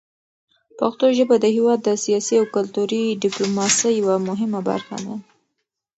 پښتو 0.79 1.05
ژبه 1.17 1.35
د 1.39 1.45
هېواد 1.55 1.79
د 1.83 1.89
سیاسي 2.03 2.35
او 2.41 2.45
کلتوري 2.55 3.03
ډیپلوماسۍ 3.23 3.91
یوه 4.01 4.15
مهمه 4.27 4.59
برخه 4.69 4.95
ده. 5.05 5.15